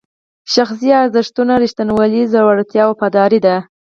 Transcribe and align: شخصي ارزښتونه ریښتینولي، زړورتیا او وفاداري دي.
شخصي 0.53 0.89
ارزښتونه 1.01 1.53
ریښتینولي، 1.63 2.21
زړورتیا 2.33 2.83
او 2.85 2.91
وفاداري 2.95 3.39
دي. 3.45 3.55